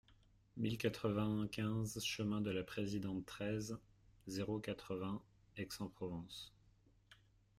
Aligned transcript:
mille 0.57 0.79
quatre-vingt-quinze 0.79 2.03
chemin 2.03 2.41
de 2.41 2.49
la 2.49 2.63
Présidente, 2.63 3.23
treize, 3.27 3.77
zéro 4.25 4.57
quatre-vingts, 4.59 5.21
Aix-en-Provence 5.57 6.51